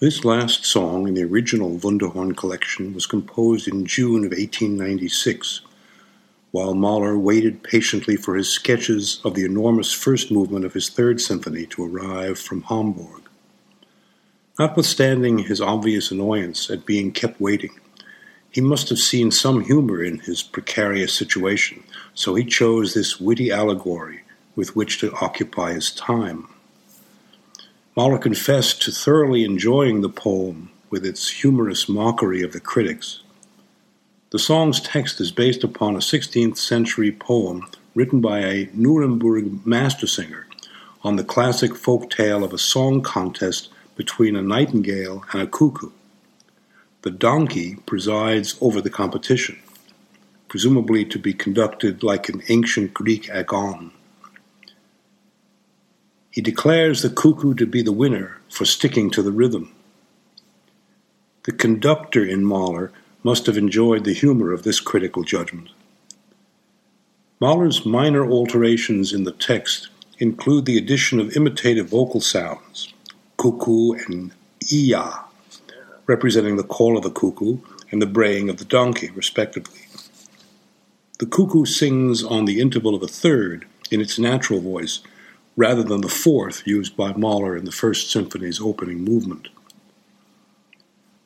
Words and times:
This 0.00 0.24
last 0.24 0.64
song 0.64 1.06
in 1.06 1.12
the 1.12 1.24
original 1.24 1.76
Wunderhorn 1.76 2.34
collection 2.34 2.94
was 2.94 3.04
composed 3.04 3.68
in 3.68 3.84
June 3.84 4.24
of 4.24 4.30
1896, 4.30 5.60
while 6.52 6.72
Mahler 6.72 7.18
waited 7.18 7.62
patiently 7.62 8.16
for 8.16 8.34
his 8.34 8.48
sketches 8.48 9.20
of 9.24 9.34
the 9.34 9.44
enormous 9.44 9.92
first 9.92 10.30
movement 10.30 10.64
of 10.64 10.72
his 10.72 10.88
Third 10.88 11.20
Symphony 11.20 11.66
to 11.66 11.84
arrive 11.84 12.38
from 12.38 12.62
Hamburg. 12.62 13.28
Notwithstanding 14.58 15.40
his 15.40 15.60
obvious 15.60 16.10
annoyance 16.10 16.70
at 16.70 16.86
being 16.86 17.12
kept 17.12 17.38
waiting, 17.38 17.78
he 18.50 18.62
must 18.62 18.88
have 18.88 18.98
seen 18.98 19.30
some 19.30 19.60
humor 19.64 20.02
in 20.02 20.20
his 20.20 20.42
precarious 20.42 21.12
situation, 21.12 21.84
so 22.14 22.34
he 22.36 22.44
chose 22.46 22.94
this 22.94 23.20
witty 23.20 23.50
allegory 23.50 24.22
with 24.56 24.74
which 24.74 24.98
to 25.00 25.12
occupy 25.16 25.74
his 25.74 25.90
time. 25.90 26.48
Mahler 27.96 28.18
confessed 28.18 28.82
to 28.82 28.92
thoroughly 28.92 29.44
enjoying 29.44 30.00
the 30.00 30.08
poem 30.08 30.70
with 30.90 31.04
its 31.04 31.28
humorous 31.28 31.88
mockery 31.88 32.40
of 32.42 32.52
the 32.52 32.60
critics. 32.60 33.20
The 34.30 34.38
song's 34.38 34.80
text 34.80 35.20
is 35.20 35.32
based 35.32 35.64
upon 35.64 35.96
a 35.96 35.98
16th 35.98 36.56
century 36.56 37.10
poem 37.10 37.66
written 37.96 38.20
by 38.20 38.40
a 38.40 38.68
Nuremberg 38.72 39.66
master 39.66 40.06
singer 40.06 40.46
on 41.02 41.16
the 41.16 41.24
classic 41.24 41.74
folk 41.74 42.10
tale 42.10 42.44
of 42.44 42.52
a 42.52 42.58
song 42.58 43.02
contest 43.02 43.70
between 43.96 44.36
a 44.36 44.42
nightingale 44.42 45.24
and 45.32 45.42
a 45.42 45.46
cuckoo. 45.48 45.90
The 47.02 47.10
donkey 47.10 47.74
presides 47.86 48.56
over 48.60 48.80
the 48.80 48.90
competition, 48.90 49.58
presumably 50.46 51.04
to 51.06 51.18
be 51.18 51.34
conducted 51.34 52.04
like 52.04 52.28
an 52.28 52.42
ancient 52.48 52.94
Greek 52.94 53.28
agon. 53.30 53.90
He 56.30 56.40
declares 56.40 57.02
the 57.02 57.10
cuckoo 57.10 57.54
to 57.54 57.66
be 57.66 57.82
the 57.82 57.92
winner 57.92 58.38
for 58.48 58.64
sticking 58.64 59.10
to 59.10 59.22
the 59.22 59.32
rhythm. 59.32 59.74
The 61.44 61.52
conductor 61.52 62.24
in 62.24 62.44
Mahler 62.44 62.92
must 63.22 63.46
have 63.46 63.56
enjoyed 63.56 64.04
the 64.04 64.14
humor 64.14 64.52
of 64.52 64.62
this 64.62 64.78
critical 64.78 65.24
judgment. 65.24 65.70
Mahler's 67.40 67.84
minor 67.84 68.24
alterations 68.24 69.12
in 69.12 69.24
the 69.24 69.32
text 69.32 69.88
include 70.18 70.66
the 70.66 70.78
addition 70.78 71.18
of 71.18 71.36
imitative 71.36 71.88
vocal 71.88 72.20
sounds, 72.20 72.92
cuckoo 73.36 73.92
and 73.92 74.32
iya, 74.70 75.24
representing 76.06 76.56
the 76.56 76.62
call 76.62 76.96
of 76.96 77.02
the 77.02 77.10
cuckoo 77.10 77.58
and 77.90 78.00
the 78.00 78.06
braying 78.06 78.48
of 78.48 78.58
the 78.58 78.64
donkey, 78.64 79.10
respectively. 79.10 79.80
The 81.18 81.26
cuckoo 81.26 81.64
sings 81.64 82.22
on 82.22 82.44
the 82.44 82.60
interval 82.60 82.94
of 82.94 83.02
a 83.02 83.08
third 83.08 83.66
in 83.90 84.00
its 84.00 84.18
natural 84.18 84.60
voice 84.60 85.00
rather 85.60 85.82
than 85.82 86.00
the 86.00 86.08
fourth 86.08 86.66
used 86.66 86.96
by 86.96 87.12
Mahler 87.12 87.54
in 87.54 87.66
the 87.66 87.70
First 87.70 88.10
Symphony's 88.10 88.62
opening 88.62 89.04
movement. 89.04 89.48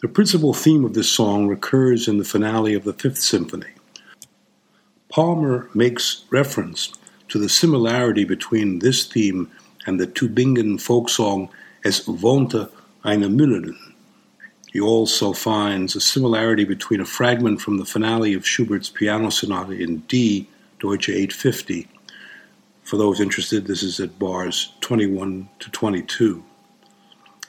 The 0.01 0.09
principal 0.09 0.53
theme 0.53 0.85
of 0.85 0.95
this 0.95 1.09
song 1.09 1.47
recurs 1.47 2.09
in 2.09 2.19
the 2.19 2.25
finale 2.25 2.75
of 2.75 2.83
the 2.83 2.93
Fifth 2.93 3.19
Symphony. 3.19 3.71
Palmer 5.09 5.71
makes 5.73 6.25
reference 6.31 6.93
to 7.29 7.39
the 7.39 7.49
similarity 7.49 8.25
between 8.25 8.81
this 8.81 9.07
theme 9.07 9.53
and 9.87 10.01
the 10.01 10.09
Tübingen 10.09 10.81
folk 10.81 11.09
song 11.09 11.49
Es 11.85 12.01
wohnte 12.09 12.69
eine 13.05 13.29
Müllerin. 13.29 13.79
He 14.73 14.81
also 14.81 15.33
finds 15.33 15.95
a 15.95 16.01
similarity 16.01 16.65
between 16.65 17.01
a 17.01 17.05
fragment 17.05 17.61
from 17.61 17.79
the 17.79 17.85
finale 17.85 18.35
of 18.35 18.45
Schubert's 18.45 18.91
Piano 18.91 19.31
Sonata 19.31 19.75
in 19.75 19.99
D, 20.09 20.49
Deutsch 20.81 21.09
850, 21.09 21.87
for 22.85 22.99
those 22.99 23.19
interested, 23.19 23.67
this 23.67 23.83
is 23.83 23.99
at 23.99 24.19
bars 24.19 24.75
21 24.83 25.49
to 25.59 25.71
22, 25.71 26.45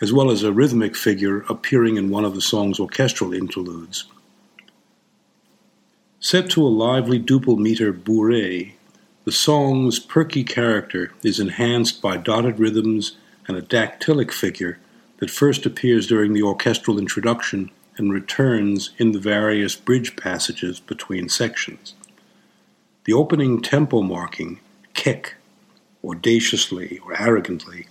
as 0.01 0.13
well 0.13 0.31
as 0.31 0.43
a 0.43 0.53
rhythmic 0.53 0.95
figure 0.95 1.41
appearing 1.49 1.97
in 1.97 2.09
one 2.09 2.23
of 2.23 2.33
the 2.33 2.41
song's 2.41 2.79
orchestral 2.79 3.33
interludes. 3.33 4.05
Set 6.21 6.49
to 6.49 6.65
a 6.65 6.69
lively 6.69 7.19
duple 7.19 7.57
meter 7.57 7.93
bourrée, 7.93 8.71
the 9.25 9.31
song's 9.31 9.99
perky 9.99 10.43
character 10.43 11.11
is 11.21 11.39
enhanced 11.39 12.01
by 12.01 12.15
dotted 12.15 12.57
rhythms 12.57 13.17
and 13.47 13.57
a 13.57 13.61
dactylic 13.61 14.31
figure 14.31 14.79
that 15.17 15.29
first 15.29 15.65
appears 15.65 16.07
during 16.07 16.33
the 16.33 16.41
orchestral 16.41 16.97
introduction 16.97 17.69
and 17.97 18.11
returns 18.11 18.91
in 18.97 19.11
the 19.11 19.19
various 19.19 19.75
bridge 19.75 20.15
passages 20.15 20.79
between 20.79 21.27
sections. 21.27 21.93
The 23.03 23.13
opening 23.13 23.61
tempo 23.61 24.01
marking 24.01 24.59
Keck, 24.95 25.35
audaciously 26.03 26.99
or 27.05 27.21
arrogantly, 27.21 27.87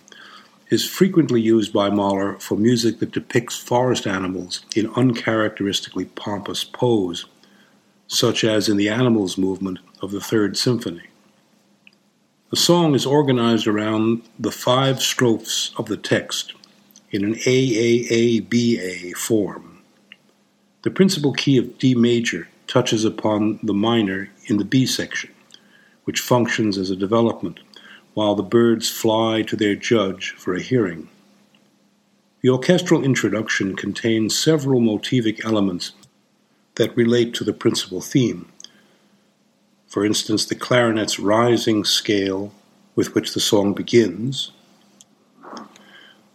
is 0.70 0.88
frequently 0.88 1.41
used 1.41 1.72
by 1.72 1.91
Mahler 1.91 2.38
for 2.41 2.56
music 2.56 2.98
that 2.98 3.12
depicts 3.12 3.56
forest 3.56 4.06
animals 4.06 4.65
in 4.75 4.92
uncharacteristically 4.97 6.06
pompous 6.06 6.64
pose, 6.64 7.26
such 8.09 8.43
as 8.43 8.69
in 8.69 8.76
the 8.76 8.88
Animals 8.88 9.38
movement 9.38 9.78
of 10.03 10.10
the 10.10 10.20
Third 10.20 10.56
Symphony. 10.56 11.09
The 12.50 12.56
song 12.56 12.94
is 12.94 13.06
organized 13.06 13.66
around 13.66 14.22
the 14.38 14.50
five 14.50 15.00
strophes 15.00 15.72
of 15.76 15.87
the 15.87 15.97
text 15.97 16.54
in 17.10 17.25
an 17.25 17.34
AAABA 17.34 19.12
form. 19.14 19.82
The 20.82 20.91
principal 20.91 21.32
key 21.32 21.59
of 21.59 21.78
D 21.78 21.94
major 21.94 22.48
touches 22.66 23.04
upon 23.04 23.60
the 23.62 23.75
minor 23.75 24.31
in 24.47 24.56
the 24.56 24.64
B 24.64 24.87
section 24.87 25.33
which 26.04 26.20
functions 26.20 26.78
as 26.78 26.91
a 26.91 26.97
development, 26.97 27.60
while 28.15 28.34
the 28.34 28.42
birds 28.42 28.88
fly 28.91 29.42
to 29.42 29.56
their 29.56 29.75
judge 29.75 30.31
for 30.37 30.54
a 30.54 30.62
hearing. 30.62 31.09
The 32.42 32.50
orchestral 32.50 33.03
introduction 33.03 33.75
contains 33.75 34.38
several 34.38 34.81
motivic 34.81 35.44
elements 35.44 35.93
that 36.75 36.97
relate 36.97 37.32
to 37.34 37.44
the 37.44 37.53
principal 37.53 38.00
theme. 38.00 38.50
For 39.88 40.04
instance, 40.04 40.44
the 40.44 40.54
clarinet's 40.54 41.19
rising 41.19 41.84
scale 41.84 42.53
with 42.94 43.14
which 43.14 43.32
the 43.32 43.41
song 43.41 43.75
begins, 43.75 44.53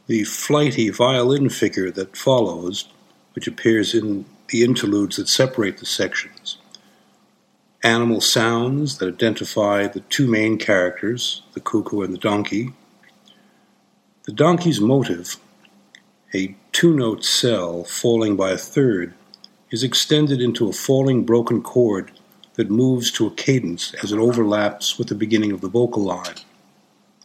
the 0.07 0.23
flighty 0.23 0.89
violin 0.89 1.49
figure 1.49 1.91
that 1.91 2.17
follows, 2.17 2.89
which 3.35 3.47
appears 3.47 3.93
in 3.93 4.25
the 4.47 4.63
interludes 4.63 5.17
that 5.17 5.29
separate 5.29 5.77
the 5.77 5.85
sections, 5.85 6.57
animal 7.83 8.21
sounds 8.21 8.97
that 8.97 9.07
identify 9.07 9.87
the 9.87 10.01
two 10.01 10.27
main 10.27 10.57
characters, 10.57 11.43
the 11.53 11.59
cuckoo 11.59 12.01
and 12.01 12.13
the 12.13 12.17
donkey. 12.17 12.73
The 14.23 14.33
donkey's 14.33 14.81
motive, 14.81 15.37
a 16.33 16.55
two 16.71 16.93
note 16.93 17.23
cell 17.23 17.83
falling 17.83 18.35
by 18.35 18.51
a 18.51 18.57
third, 18.57 19.13
is 19.71 19.83
extended 19.83 20.41
into 20.41 20.67
a 20.67 20.73
falling 20.73 21.23
broken 21.23 21.61
chord 21.61 22.11
that 22.55 22.69
moves 22.69 23.11
to 23.11 23.25
a 23.25 23.31
cadence 23.31 23.93
as 24.03 24.11
it 24.11 24.19
overlaps 24.19 24.97
with 24.97 25.07
the 25.07 25.15
beginning 25.15 25.51
of 25.51 25.61
the 25.61 25.69
vocal 25.69 26.03
line. 26.03 26.35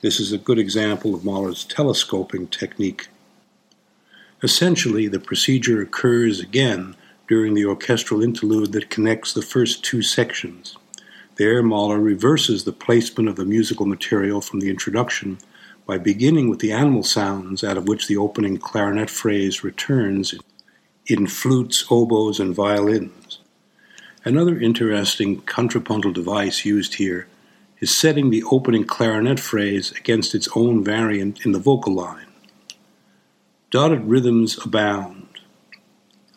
This 0.01 0.21
is 0.21 0.33
a 0.33 0.39
good 0.39 0.59
example 0.59 1.15
of 1.15 1.25
Mahler's 1.25 1.65
telescoping 1.65 2.47
technique. 2.49 3.09
Essentially, 4.43 5.09
the 5.09 5.19
procedure 5.19 5.81
occurs 5.81 6.39
again 6.39 6.95
during 7.29 7.55
the 7.55 7.65
orchestral 7.65 8.23
interlude 8.23 8.73
that 8.73 8.91
connects 8.91 9.33
the 9.33 9.43
first 9.43 9.85
two 9.85 10.03
sections. 10.03 10.77
There, 11.37 11.63
Mahler 11.63 11.99
reverses 11.99 12.65
the 12.65 12.73
placement 12.73 13.29
of 13.29 13.37
the 13.37 13.45
musical 13.45 13.87
material 13.87 14.41
from 14.41 14.61
the 14.61 14.71
introduction 14.71 15.39
by 15.87 15.99
beginning 15.99 16.49
with 16.49 16.61
the 16.61 16.73
animal 16.73 17.03
sounds 17.03 17.65
out 17.65 17.77
of 17.77 17.89
which 17.89 18.07
the 18.07 18.17
opening 18.17 18.57
clarinet 18.57 19.11
phrase 19.11 19.65
returns 19.65 20.35
in 21.07 21.27
flutes, 21.27 21.85
oboes, 21.91 22.41
and 22.41 22.55
violins. 22.55 23.41
Another 24.25 24.59
interesting 24.59 25.43
contrapuntal 25.43 26.13
device 26.13 26.65
used 26.65 26.95
here 26.95 27.27
is 27.81 27.95
setting 27.95 28.31
the 28.31 28.45
opening 28.45 28.85
clarinet 28.85 29.39
phrase 29.39 29.93
against 29.93 30.35
its 30.35 30.49
own 30.57 30.83
variant 30.83 31.45
in 31.45 31.53
the 31.53 31.59
vocal 31.59 31.93
line. 31.93 32.27
Dotted 33.71 34.05
rhythms 34.05 34.59
abound 34.65 35.29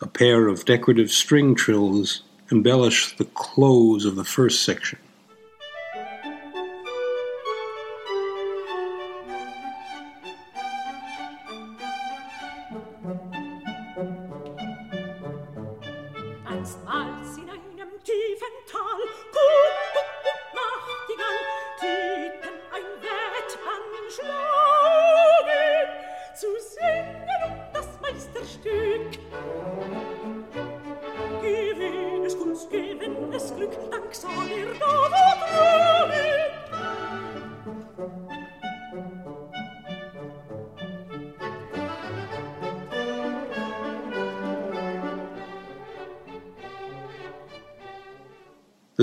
a 0.00 0.06
pair 0.06 0.48
of 0.48 0.64
decorative 0.64 1.10
string 1.10 1.54
trills 1.54 2.22
embellish 2.50 3.16
the 3.16 3.24
close 3.24 4.04
of 4.04 4.16
the 4.16 4.24
first 4.24 4.64
section. 4.64 4.98
The 38.90 39.02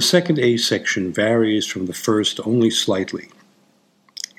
second 0.02 0.40
A 0.40 0.58
section 0.58 1.14
varies 1.14 1.68
from 1.68 1.86
the 1.86 1.94
first 1.94 2.40
only 2.48 2.72
slightly. 2.72 3.30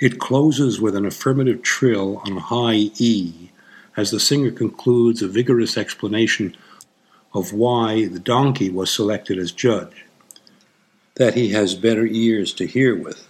It 0.00 0.18
closes 0.18 0.80
with 0.80 0.96
an 0.96 1.06
affirmative 1.06 1.62
trill 1.62 2.20
on 2.26 2.38
high 2.38 2.90
E 2.98 3.52
as 3.96 4.10
the 4.10 4.18
singer 4.18 4.50
concludes 4.50 5.22
a 5.22 5.28
vigorous 5.28 5.78
explanation 5.78 6.56
of 7.32 7.52
why 7.52 8.06
the 8.06 8.18
donkey 8.18 8.68
was 8.68 8.90
selected 8.90 9.38
as 9.38 9.52
judge, 9.52 10.06
that 11.14 11.34
he 11.34 11.50
has 11.50 11.76
better 11.76 12.04
ears 12.04 12.52
to 12.54 12.66
hear 12.66 12.96
with. 12.96 13.28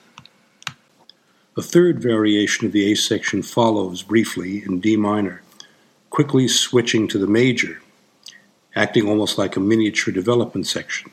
A 1.58 1.62
third 1.62 2.02
variation 2.02 2.66
of 2.66 2.72
the 2.72 2.92
A 2.92 2.94
section 2.94 3.40
follows 3.40 4.02
briefly 4.02 4.62
in 4.62 4.78
D 4.78 4.94
minor, 4.94 5.40
quickly 6.10 6.48
switching 6.48 7.08
to 7.08 7.16
the 7.16 7.26
major, 7.26 7.80
acting 8.74 9.08
almost 9.08 9.38
like 9.38 9.56
a 9.56 9.60
miniature 9.60 10.12
development 10.12 10.66
section. 10.66 11.10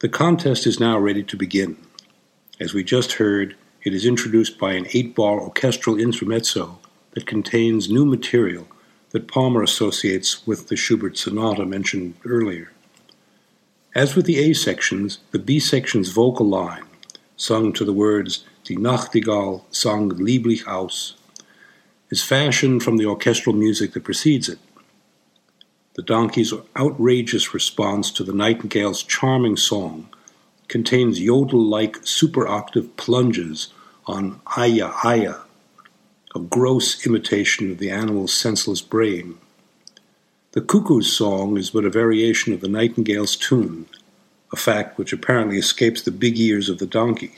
The 0.00 0.08
contest 0.08 0.66
is 0.66 0.80
now 0.80 0.98
ready 0.98 1.22
to 1.24 1.36
begin. 1.36 1.76
As 2.58 2.72
we 2.72 2.82
just 2.82 3.12
heard, 3.12 3.54
it 3.84 3.92
is 3.92 4.06
introduced 4.06 4.58
by 4.58 4.72
an 4.72 4.86
eight 4.94 5.14
bar 5.14 5.38
orchestral 5.38 6.00
intermezzo 6.00 6.78
that 7.10 7.26
contains 7.26 7.90
new 7.90 8.06
material 8.06 8.66
that 9.10 9.28
Palmer 9.28 9.62
associates 9.62 10.46
with 10.46 10.68
the 10.68 10.76
Schubert 10.76 11.18
sonata 11.18 11.66
mentioned 11.66 12.14
earlier. 12.24 12.72
As 13.94 14.16
with 14.16 14.24
the 14.24 14.38
A 14.38 14.54
sections, 14.54 15.18
the 15.32 15.38
B 15.38 15.60
section's 15.60 16.08
vocal 16.08 16.48
line, 16.48 16.84
sung 17.36 17.70
to 17.74 17.84
the 17.84 17.92
words 17.92 18.46
Die 18.64 18.76
Nachtigall 18.76 19.64
sang 19.70 20.08
lieblich 20.12 20.66
aus, 20.66 21.14
is 22.08 22.24
fashioned 22.24 22.82
from 22.82 22.96
the 22.96 23.04
orchestral 23.04 23.54
music 23.54 23.92
that 23.92 24.04
precedes 24.04 24.48
it. 24.48 24.60
The 25.94 26.02
donkey's 26.02 26.52
outrageous 26.76 27.52
response 27.52 28.10
to 28.12 28.24
the 28.24 28.32
nightingale's 28.32 29.02
charming 29.02 29.56
song 29.56 30.08
contains 30.68 31.20
yodel 31.20 31.60
like 31.62 31.98
super 32.06 32.46
octave 32.46 32.96
plunges 32.96 33.72
on 34.06 34.40
aya 34.56 34.92
aya, 35.02 35.34
a 36.34 36.38
gross 36.38 37.04
imitation 37.04 37.72
of 37.72 37.78
the 37.78 37.90
animal's 37.90 38.32
senseless 38.32 38.80
braying. 38.80 39.38
The 40.52 40.60
cuckoo's 40.60 41.12
song 41.12 41.56
is 41.56 41.70
but 41.70 41.84
a 41.84 41.90
variation 41.90 42.52
of 42.52 42.60
the 42.60 42.68
nightingale's 42.68 43.36
tune, 43.36 43.86
a 44.52 44.56
fact 44.56 44.96
which 44.96 45.12
apparently 45.12 45.58
escapes 45.58 46.02
the 46.02 46.12
big 46.12 46.38
ears 46.38 46.68
of 46.68 46.78
the 46.78 46.86
donkey. 46.86 47.34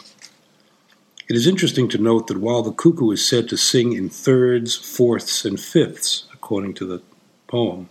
It 1.28 1.36
is 1.36 1.46
interesting 1.46 1.88
to 1.88 1.98
note 1.98 2.26
that 2.26 2.38
while 2.38 2.62
the 2.62 2.72
cuckoo 2.72 3.10
is 3.12 3.26
said 3.26 3.48
to 3.48 3.56
sing 3.56 3.94
in 3.94 4.10
thirds, 4.10 4.76
fourths, 4.76 5.46
and 5.46 5.58
fifths, 5.58 6.24
according 6.34 6.74
to 6.74 6.86
the 6.86 7.02
poem, 7.46 7.88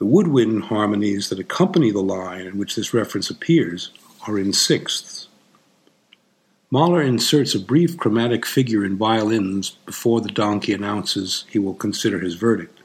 the 0.00 0.06
woodwind 0.06 0.64
harmonies 0.64 1.28
that 1.28 1.38
accompany 1.38 1.90
the 1.90 2.00
line 2.00 2.46
in 2.46 2.56
which 2.56 2.74
this 2.74 2.94
reference 2.94 3.28
appears 3.28 3.90
are 4.26 4.38
in 4.38 4.50
sixths. 4.50 5.28
Mahler 6.70 7.02
inserts 7.02 7.54
a 7.54 7.60
brief 7.60 7.98
chromatic 7.98 8.46
figure 8.46 8.82
in 8.82 8.96
violins 8.96 9.70
before 9.84 10.22
the 10.22 10.30
donkey 10.30 10.72
announces 10.72 11.44
he 11.50 11.58
will 11.58 11.74
consider 11.74 12.18
his 12.18 12.34
verdict. 12.34 12.80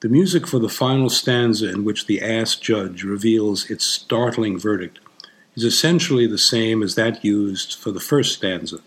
The 0.00 0.08
music 0.08 0.46
for 0.46 0.60
the 0.60 0.68
final 0.68 1.10
stanza, 1.10 1.68
in 1.68 1.84
which 1.84 2.06
the 2.06 2.22
ass 2.22 2.54
judge 2.54 3.02
reveals 3.02 3.68
its 3.68 3.84
startling 3.84 4.58
verdict, 4.58 5.00
is 5.56 5.64
essentially 5.64 6.28
the 6.28 6.38
same 6.38 6.82
as 6.84 6.94
that 6.94 7.24
used 7.24 7.74
for 7.74 7.90
the 7.90 7.98
first 7.98 8.34
stanza. 8.34 8.78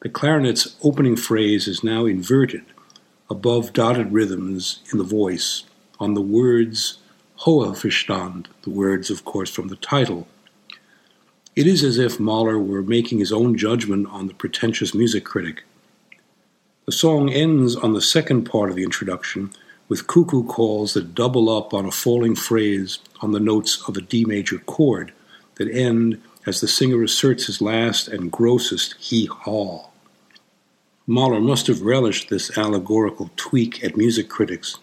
The 0.00 0.10
clarinet's 0.10 0.76
opening 0.82 1.16
phrase 1.16 1.66
is 1.66 1.82
now 1.82 2.04
inverted 2.04 2.64
above 3.30 3.72
dotted 3.72 4.12
rhythms 4.12 4.80
in 4.92 4.98
the 4.98 5.04
voice 5.04 5.64
on 5.98 6.12
the 6.12 6.20
words 6.20 6.98
Hohe 7.42 7.74
Verstand, 7.74 8.46
the 8.62 8.70
words, 8.70 9.10
of 9.10 9.24
course, 9.24 9.50
from 9.50 9.68
the 9.68 9.76
title. 9.76 10.28
It 11.54 11.66
is 11.66 11.84
as 11.84 11.98
if 11.98 12.18
Mahler 12.18 12.58
were 12.58 12.82
making 12.82 13.18
his 13.18 13.30
own 13.30 13.58
judgment 13.58 14.08
on 14.10 14.26
the 14.26 14.32
pretentious 14.32 14.94
music 14.94 15.24
critic. 15.24 15.64
The 16.86 16.92
song 16.92 17.28
ends 17.28 17.76
on 17.76 17.92
the 17.92 18.00
second 18.00 18.44
part 18.44 18.70
of 18.70 18.76
the 18.76 18.84
introduction 18.84 19.50
with 19.86 20.06
cuckoo 20.06 20.44
calls 20.44 20.94
that 20.94 21.14
double 21.14 21.54
up 21.54 21.74
on 21.74 21.84
a 21.84 21.90
falling 21.90 22.34
phrase 22.36 23.00
on 23.20 23.32
the 23.32 23.40
notes 23.40 23.86
of 23.86 23.98
a 23.98 24.00
D 24.00 24.24
major 24.24 24.60
chord 24.60 25.12
that 25.56 25.68
end 25.70 26.22
as 26.46 26.62
the 26.62 26.68
singer 26.68 27.02
asserts 27.02 27.46
his 27.46 27.60
last 27.60 28.08
and 28.08 28.32
grossest 28.32 28.94
hee 28.98 29.26
haw. 29.26 29.90
Mahler 31.06 31.40
must 31.40 31.66
have 31.66 31.82
relished 31.82 32.30
this 32.30 32.56
allegorical 32.56 33.30
tweak 33.36 33.84
at 33.84 33.98
music 33.98 34.30
critics, 34.30 34.78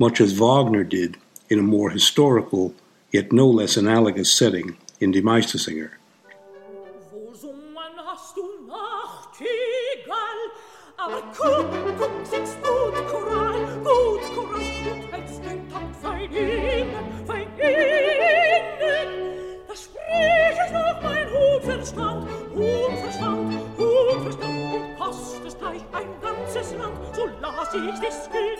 much 0.00 0.20
as 0.20 0.32
Wagner 0.32 0.82
did 0.82 1.16
in 1.48 1.60
a 1.60 1.62
more 1.62 1.90
historical, 1.90 2.74
yet 3.12 3.30
no 3.30 3.46
less 3.46 3.76
analogous 3.76 4.32
setting 4.32 4.76
in 5.02 5.10
Die 5.10 5.22
Meistersinger. 5.22 5.90
Aber 10.96 11.22
guck, 11.36 11.66
guck, 11.98 12.10
sitzt 12.24 12.62
gut, 12.62 12.94
Choral, 13.08 13.58
gut, 13.82 14.22
Choral, 14.34 14.62
und 14.92 15.12
hältst 15.12 15.44
den 15.44 15.68
Takt 15.68 15.96
fein 15.96 16.30
innen, 16.32 17.26
fein 17.26 17.48
innen. 17.58 19.10
Da 19.66 19.74
sprich 19.74 20.58
ich 20.64 20.72
noch 20.72 21.02
mein 21.02 21.26
Hutverstand, 21.32 22.28
Hutverstand, 22.54 23.52
Hutverstand, 23.76 24.54
und 24.72 24.96
kost 24.96 25.44
es 25.44 25.58
gleich 25.58 25.82
ein 25.92 26.08
ganzes 26.20 26.72
Land, 26.74 27.16
so 27.16 27.28
lass 27.40 27.74
ich 27.74 27.98
dich 27.98 28.30
gewinnen, 28.30 28.51